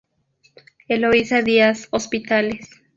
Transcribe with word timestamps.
Eloísa 0.87 1.43
Díaz-Hospitales". 1.43 2.67